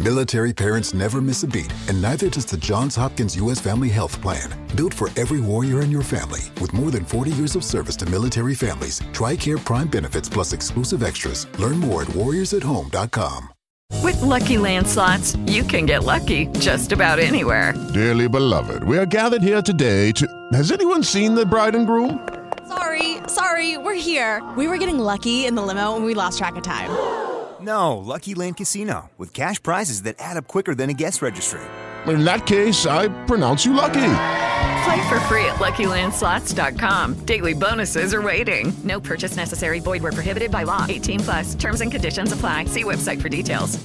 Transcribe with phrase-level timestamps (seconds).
[0.00, 3.60] Military parents never miss a beat, and neither does the Johns Hopkins U.S.
[3.60, 4.50] Family Health Plan.
[4.74, 8.06] Built for every warrior in your family, with more than 40 years of service to
[8.06, 11.46] military families, TRICARE Prime benefits plus exclusive extras.
[11.58, 13.52] Learn more at warriorsathome.com.
[14.02, 17.74] With Lucky Land slots, you can get lucky just about anywhere.
[17.92, 20.26] Dearly beloved, we are gathered here today to.
[20.54, 22.26] Has anyone seen the bride and groom?
[22.66, 24.42] Sorry, sorry, we're here.
[24.56, 27.28] We were getting lucky in the limo and we lost track of time.
[27.62, 31.60] No, Lucky Land Casino, with cash prizes that add up quicker than a guest registry.
[32.06, 34.12] In that case, I pronounce you lucky.
[34.84, 37.26] Play for free at LuckyLandSlots.com.
[37.26, 38.72] Daily bonuses are waiting.
[38.82, 39.80] No purchase necessary.
[39.80, 40.86] Void where prohibited by law.
[40.88, 41.54] 18 plus.
[41.54, 42.64] Terms and conditions apply.
[42.66, 43.78] See website for details.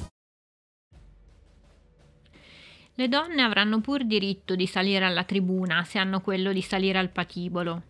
[2.98, 7.10] Le donne avranno pur diritto di salire alla tribuna se hanno quello di salire al
[7.10, 7.82] patibolo.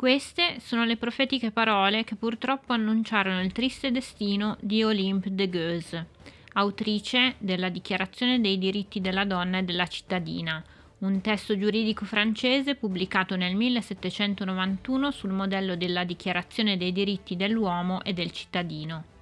[0.00, 6.06] Queste sono le profetiche parole che purtroppo annunciarono il triste destino di Olympe de Geuze,
[6.54, 10.64] autrice della Dichiarazione dei diritti della donna e della cittadina,
[11.00, 18.14] un testo giuridico francese pubblicato nel 1791 sul modello della Dichiarazione dei diritti dell'uomo e
[18.14, 19.19] del cittadino.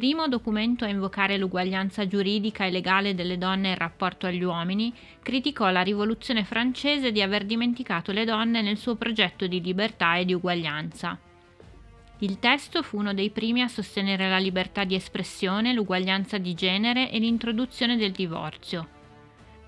[0.00, 5.68] Primo documento a invocare l'uguaglianza giuridica e legale delle donne in rapporto agli uomini, criticò
[5.68, 10.32] la rivoluzione francese di aver dimenticato le donne nel suo progetto di libertà e di
[10.32, 11.18] uguaglianza.
[12.20, 17.10] Il testo fu uno dei primi a sostenere la libertà di espressione, l'uguaglianza di genere
[17.10, 18.88] e l'introduzione del divorzio.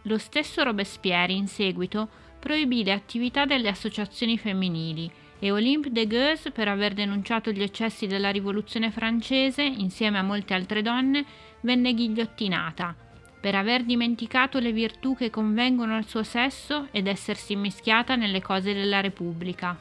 [0.04, 2.08] Lo stesso Robespierre in seguito
[2.40, 5.12] proibì le attività delle associazioni femminili
[5.44, 10.54] e Olympe de Geuze, per aver denunciato gli eccessi della rivoluzione francese, insieme a molte
[10.54, 11.24] altre donne,
[11.62, 12.94] venne ghigliottinata,
[13.40, 18.72] per aver dimenticato le virtù che convengono al suo sesso ed essersi mischiata nelle cose
[18.72, 19.76] della Repubblica.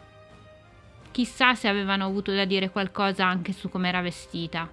[1.11, 4.67] Chissà se avevano avuto da dire qualcosa anche su come era vestita.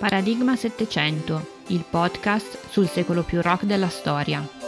[0.00, 4.59] Paradigma 700, il podcast sul secolo più rock della storia.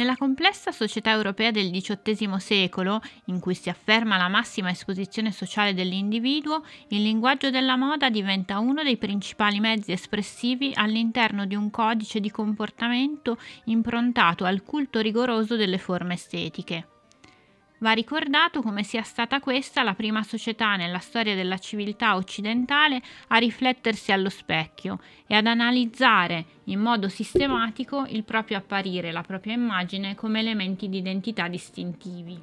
[0.00, 5.74] Nella complessa società europea del XVIII secolo, in cui si afferma la massima esposizione sociale
[5.74, 12.18] dell'individuo, il linguaggio della moda diventa uno dei principali mezzi espressivi all'interno di un codice
[12.18, 16.99] di comportamento improntato al culto rigoroso delle forme estetiche.
[17.82, 23.38] Va ricordato come sia stata questa la prima società nella storia della civiltà occidentale a
[23.38, 30.14] riflettersi allo specchio e ad analizzare in modo sistematico il proprio apparire la propria immagine
[30.14, 32.38] come elementi di identità distintivi.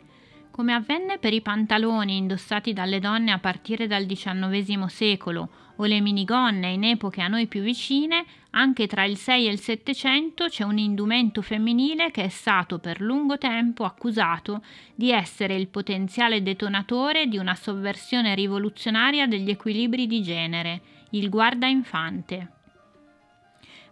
[0.58, 6.02] Come avvenne per i pantaloni indossati dalle donne a partire dal XIX secolo o le
[6.02, 10.64] minigonne in epoche a noi più vicine, anche tra il 6 e il 700 c'è
[10.64, 14.64] un indumento femminile che è stato per lungo tempo accusato
[14.96, 20.82] di essere il potenziale detonatore di una sovversione rivoluzionaria degli equilibri di genere,
[21.12, 22.52] il guardainfante.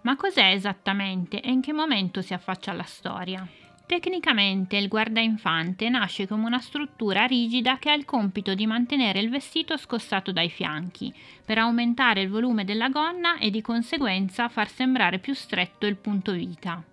[0.02, 3.48] Ma cos'è esattamente e in che momento si affaccia alla storia?
[3.88, 9.30] Tecnicamente il guardainfante nasce come una struttura rigida che ha il compito di mantenere il
[9.30, 11.14] vestito scossato dai fianchi,
[11.46, 16.32] per aumentare il volume della gonna e di conseguenza far sembrare più stretto il punto
[16.32, 16.84] vita.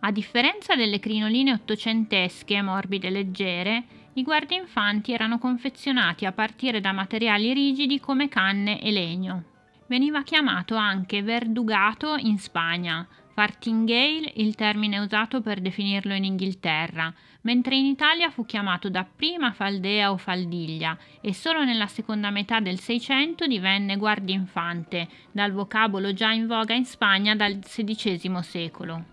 [0.00, 6.90] A differenza delle crinoline ottocentesche morbide e leggere, i guardainfanti erano confezionati a partire da
[6.90, 9.44] materiali rigidi come canne e legno.
[9.86, 17.76] Veniva chiamato anche verdugato in Spagna, Fartingale il termine usato per definirlo in Inghilterra, mentre
[17.76, 23.46] in Italia fu chiamato dapprima faldea o faldiglia e solo nella seconda metà del Seicento
[23.46, 29.04] divenne guardiinfante, dal vocabolo già in voga in Spagna dal XVI secolo.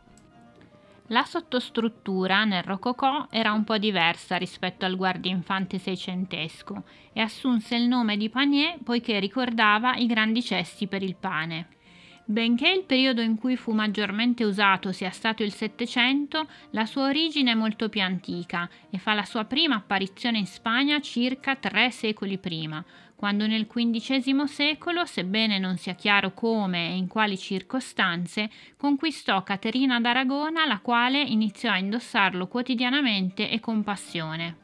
[1.07, 7.89] La sottostruttura nel Rococò era un po' diversa rispetto al guardiinfante seicentesco e assunse il
[7.89, 11.81] nome di panier poiché ricordava i grandi cesti per il pane.
[12.25, 17.51] Benché il periodo in cui fu maggiormente usato sia stato il Settecento, la sua origine
[17.51, 22.37] è molto più antica e fa la sua prima apparizione in Spagna circa tre secoli
[22.37, 22.83] prima,
[23.13, 29.99] quando nel XV secolo, sebbene non sia chiaro come e in quali circostanze, conquistò Caterina
[29.99, 34.57] d'Aragona, la quale iniziò a indossarlo quotidianamente e con passione.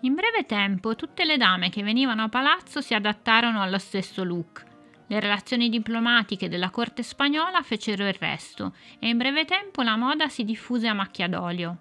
[0.00, 4.67] In breve tempo tutte le dame che venivano a palazzo si adattarono allo stesso look
[5.08, 10.28] le relazioni diplomatiche della corte spagnola fecero il resto e in breve tempo la moda
[10.28, 11.78] si diffuse a macchia d'olio.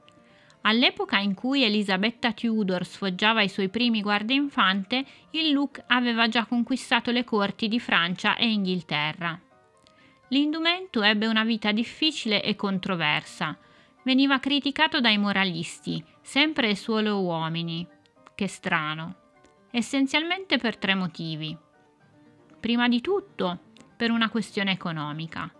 [0.62, 7.12] All'epoca in cui Elisabetta Tudor sfoggiava i suoi primi guardainfante, il look aveva già conquistato
[7.12, 9.40] le corti di Francia e Inghilterra.
[10.30, 13.58] L'indumento ebbe una vita difficile e controversa.
[14.04, 17.88] Veniva criticato dai moralisti, sempre e solo uomini.
[18.36, 19.16] Che strano.
[19.72, 21.58] Essenzialmente per tre motivi.
[22.60, 23.60] Prima di tutto,
[23.96, 25.52] per una questione economica.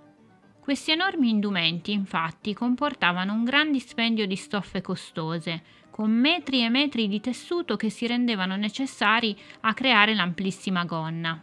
[0.60, 7.08] Questi enormi indumenti, infatti, comportavano un gran dispendio di stoffe costose, con metri e metri
[7.08, 11.42] di tessuto che si rendevano necessari a creare l'amplissima gonna.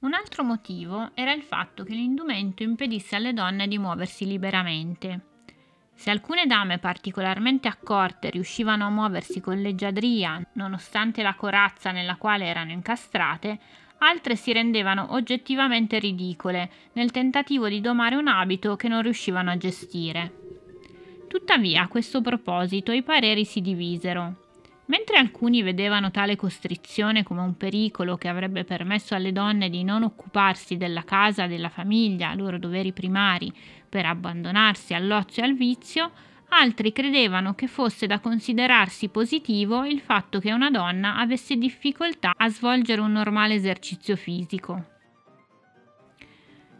[0.00, 5.27] Un altro motivo era il fatto che l'indumento impedisse alle donne di muoversi liberamente.
[5.98, 12.44] Se alcune dame particolarmente accorte riuscivano a muoversi con leggiadria, nonostante la corazza nella quale
[12.44, 13.58] erano incastrate,
[13.98, 19.56] altre si rendevano oggettivamente ridicole nel tentativo di domare un abito che non riuscivano a
[19.56, 20.32] gestire.
[21.26, 24.47] Tuttavia, a questo proposito i pareri si divisero.
[24.88, 30.02] Mentre alcuni vedevano tale costrizione come un pericolo che avrebbe permesso alle donne di non
[30.02, 33.52] occuparsi della casa, della famiglia, loro doveri primari,
[33.88, 36.10] per abbandonarsi all'ozio e al vizio,
[36.50, 42.48] Altri credevano che fosse da considerarsi positivo il fatto che una donna avesse difficoltà a
[42.48, 44.97] svolgere un normale esercizio fisico.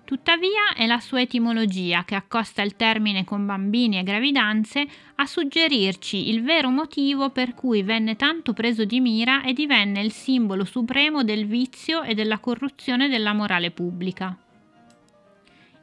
[0.08, 6.30] Tuttavia è la sua etimologia che accosta il termine con bambini e gravidanze a suggerirci
[6.30, 11.24] il vero motivo per cui venne tanto preso di mira e divenne il simbolo supremo
[11.24, 14.34] del vizio e della corruzione della morale pubblica.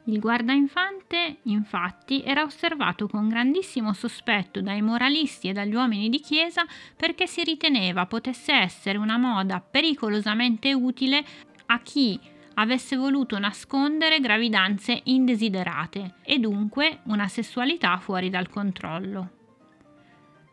[0.06, 6.66] Il guardainfante, infatti, era osservato con grandissimo sospetto dai moralisti e dagli uomini di chiesa
[6.96, 11.24] perché si riteneva potesse essere una moda pericolosamente utile
[11.66, 19.30] a chi avesse voluto nascondere gravidanze indesiderate e dunque una sessualità fuori dal controllo.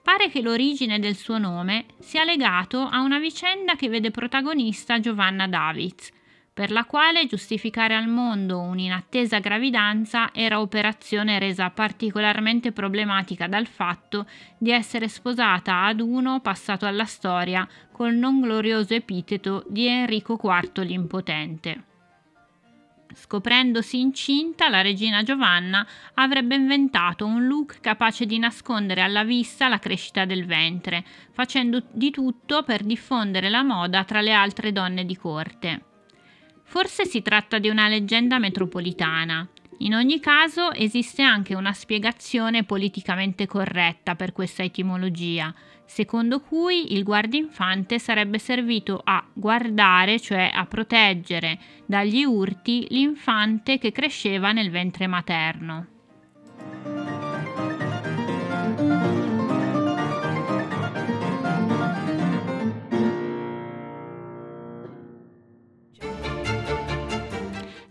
[0.03, 5.47] Pare che l'origine del suo nome sia legato a una vicenda che vede protagonista Giovanna
[5.47, 6.11] Davids,
[6.53, 14.27] per la quale giustificare al mondo un'inattesa gravidanza era operazione resa particolarmente problematica dal fatto
[14.57, 20.83] di essere sposata ad uno passato alla storia col non glorioso epiteto di Enrico IV
[20.83, 21.91] l'Impotente.
[23.15, 29.79] Scoprendosi incinta, la regina Giovanna avrebbe inventato un look capace di nascondere alla vista la
[29.79, 35.15] crescita del ventre, facendo di tutto per diffondere la moda tra le altre donne di
[35.15, 35.83] corte.
[36.63, 39.47] Forse si tratta di una leggenda metropolitana.
[39.79, 45.53] In ogni caso esiste anche una spiegazione politicamente corretta per questa etimologia,
[45.93, 53.91] secondo cui il guardinfante sarebbe servito a guardare, cioè a proteggere dagli urti l'infante che
[53.91, 55.85] cresceva nel ventre materno.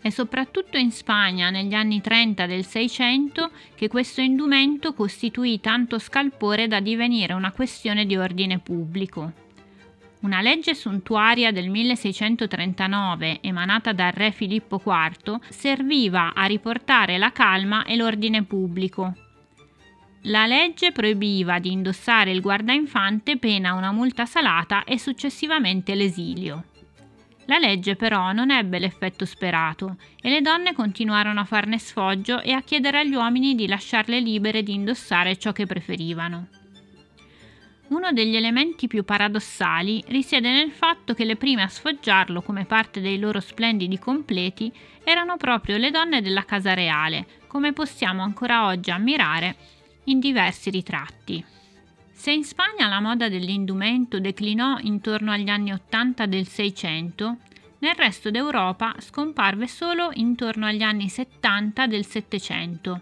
[0.03, 6.67] È soprattutto in Spagna negli anni 30 del Seicento che questo indumento costituì tanto scalpore
[6.67, 9.31] da divenire una questione di ordine pubblico.
[10.19, 17.85] Una legge suntuaria del 1639, emanata dal re Filippo IV, serviva a riportare la calma
[17.85, 19.15] e l'ordine pubblico.
[20.23, 26.65] La legge proibiva di indossare il guardainfante pena una multa salata e successivamente l'esilio.
[27.45, 32.51] La legge però non ebbe l'effetto sperato e le donne continuarono a farne sfoggio e
[32.51, 36.47] a chiedere agli uomini di lasciarle libere di indossare ciò che preferivano.
[37.87, 43.01] Uno degli elementi più paradossali risiede nel fatto che le prime a sfoggiarlo come parte
[43.01, 44.71] dei loro splendidi completi
[45.03, 49.55] erano proprio le donne della casa reale, come possiamo ancora oggi ammirare
[50.05, 51.45] in diversi ritratti.
[52.23, 57.39] Se in Spagna la moda dell'indumento declinò intorno agli anni 80 del Seicento,
[57.79, 63.01] nel resto d'Europa scomparve solo intorno agli anni 70 del Settecento,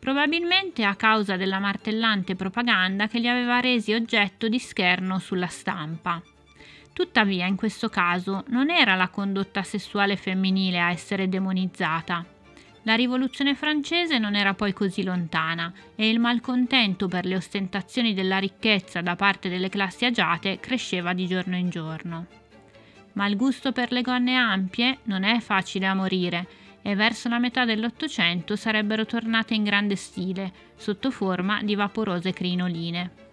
[0.00, 6.20] probabilmente a causa della martellante propaganda che li aveva resi oggetto di scherno sulla stampa.
[6.92, 12.26] Tuttavia, in questo caso, non era la condotta sessuale femminile a essere demonizzata,
[12.82, 18.38] la rivoluzione francese non era poi così lontana e il malcontento per le ostentazioni della
[18.38, 22.26] ricchezza da parte delle classi agiate cresceva di giorno in giorno.
[23.14, 26.46] Ma il gusto per le gonne ampie non è facile a morire
[26.82, 33.27] e verso la metà dell'Ottocento sarebbero tornate in grande stile, sotto forma di vaporose crinoline.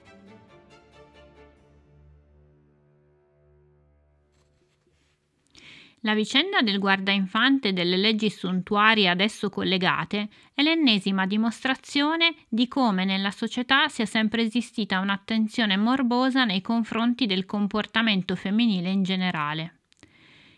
[6.05, 13.05] La vicenda del guardainfante e delle leggi suntuarie adesso collegate è l'ennesima dimostrazione di come
[13.05, 19.79] nella società sia sempre esistita un'attenzione morbosa nei confronti del comportamento femminile in generale.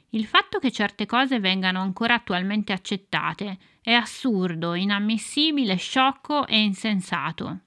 [0.10, 7.60] Il fatto che certe cose vengano ancora attualmente accettate è assurdo, inammissibile, sciocco e insensato.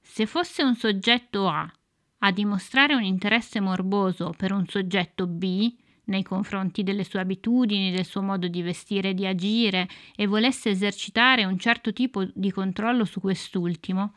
[0.00, 1.72] Se fosse un soggetto A
[2.18, 5.72] a dimostrare un interesse morboso per un soggetto B,
[6.08, 10.70] nei confronti delle sue abitudini, del suo modo di vestire e di agire e volesse
[10.70, 14.14] esercitare un certo tipo di controllo su quest'ultimo,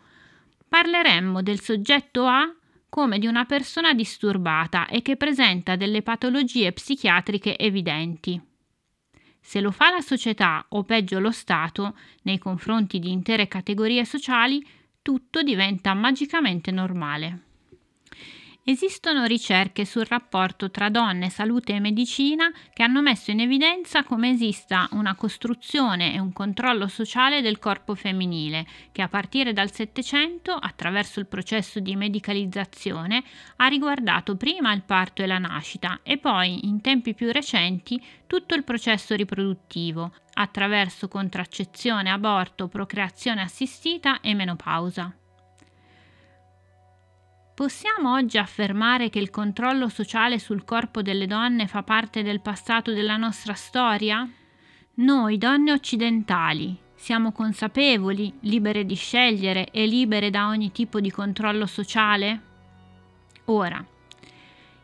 [0.67, 2.53] parleremmo del soggetto A
[2.89, 8.41] come di una persona disturbata e che presenta delle patologie psichiatriche evidenti.
[9.39, 14.65] Se lo fa la società o peggio lo Stato nei confronti di intere categorie sociali,
[15.01, 17.50] tutto diventa magicamente normale.
[18.63, 24.29] Esistono ricerche sul rapporto tra donne, salute e medicina che hanno messo in evidenza come
[24.29, 30.53] esista una costruzione e un controllo sociale del corpo femminile, che a partire dal Settecento,
[30.53, 33.23] attraverso il processo di medicalizzazione,
[33.55, 38.53] ha riguardato prima il parto e la nascita e poi, in tempi più recenti, tutto
[38.53, 45.15] il processo riproduttivo, attraverso contraccezione, aborto, procreazione assistita e menopausa.
[47.61, 52.91] Possiamo oggi affermare che il controllo sociale sul corpo delle donne fa parte del passato
[52.91, 54.27] della nostra storia?
[54.95, 61.67] Noi, donne occidentali, siamo consapevoli, libere di scegliere e libere da ogni tipo di controllo
[61.67, 62.41] sociale?
[63.45, 63.85] Ora,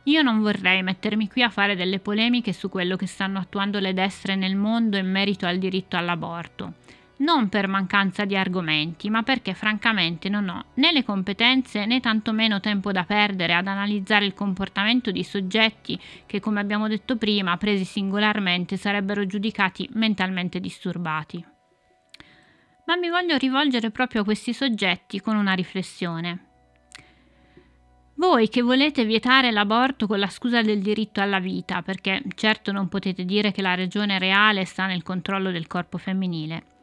[0.04, 3.96] io non vorrei mettermi qui a fare delle polemiche su quello che stanno attuando le
[3.96, 6.74] destre nel mondo in merito al diritto all'aborto
[7.18, 12.60] non per mancanza di argomenti, ma perché francamente non ho né le competenze né tantomeno
[12.60, 17.86] tempo da perdere ad analizzare il comportamento di soggetti che, come abbiamo detto prima, presi
[17.86, 21.44] singolarmente sarebbero giudicati mentalmente disturbati.
[22.86, 26.44] Ma mi voglio rivolgere proprio a questi soggetti con una riflessione.
[28.16, 32.88] Voi che volete vietare l'aborto con la scusa del diritto alla vita, perché certo non
[32.88, 36.77] potete dire che la ragione reale sta nel controllo del corpo femminile,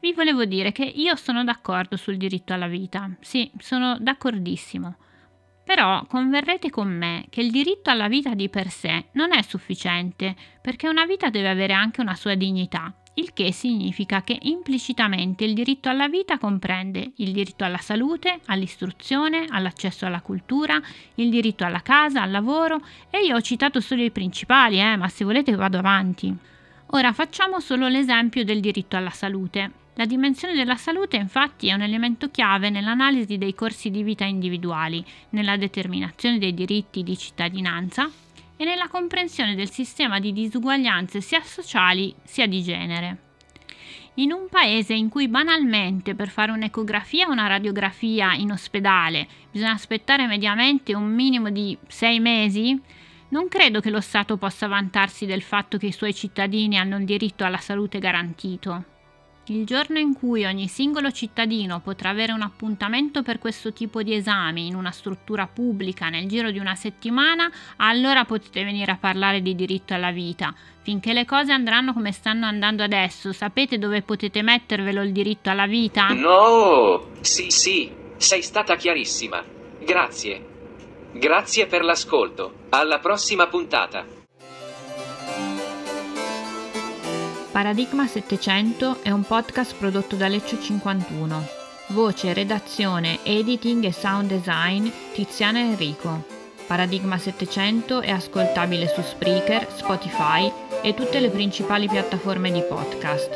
[0.00, 4.96] vi volevo dire che io sono d'accordo sul diritto alla vita, sì, sono d'accordissimo.
[5.64, 10.34] Però converrete con me che il diritto alla vita di per sé non è sufficiente,
[10.60, 15.54] perché una vita deve avere anche una sua dignità, il che significa che implicitamente il
[15.54, 20.80] diritto alla vita comprende il diritto alla salute, all'istruzione, all'accesso alla cultura,
[21.16, 22.80] il diritto alla casa, al lavoro
[23.10, 26.34] e io ho citato solo i principali, eh, ma se volete vado avanti.
[26.92, 29.79] Ora facciamo solo l'esempio del diritto alla salute.
[30.00, 35.04] La dimensione della salute infatti è un elemento chiave nell'analisi dei corsi di vita individuali,
[35.32, 38.08] nella determinazione dei diritti di cittadinanza
[38.56, 43.18] e nella comprensione del sistema di disuguaglianze sia sociali sia di genere.
[44.14, 49.72] In un paese in cui banalmente per fare un'ecografia o una radiografia in ospedale bisogna
[49.72, 52.80] aspettare mediamente un minimo di sei mesi,
[53.28, 57.04] non credo che lo Stato possa vantarsi del fatto che i suoi cittadini hanno il
[57.04, 58.96] diritto alla salute garantito.
[59.50, 64.14] Il giorno in cui ogni singolo cittadino potrà avere un appuntamento per questo tipo di
[64.14, 69.42] esami in una struttura pubblica nel giro di una settimana, allora potete venire a parlare
[69.42, 70.54] di diritto alla vita.
[70.82, 75.66] Finché le cose andranno come stanno andando adesso, sapete dove potete mettervelo il diritto alla
[75.66, 76.12] vita?
[76.12, 77.08] No!
[77.20, 79.42] Sì, sì, sei stata chiarissima.
[79.80, 80.46] Grazie.
[81.10, 82.52] Grazie per l'ascolto.
[82.68, 84.19] Alla prossima puntata.
[87.60, 91.46] Paradigma 700 è un podcast prodotto da Leccio 51.
[91.88, 96.24] Voce, redazione, editing e sound design Tiziana Enrico.
[96.66, 100.50] Paradigma 700 è ascoltabile su Spreaker, Spotify
[100.80, 103.28] e tutte le principali piattaforme di podcast.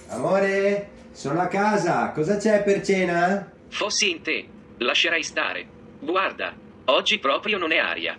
[0.09, 3.51] Amore, sono a casa, cosa c'è per cena?
[3.69, 4.47] Fossi in te,
[4.79, 5.67] lascerai stare.
[6.01, 6.55] Guarda,
[6.87, 8.19] oggi proprio non è aria.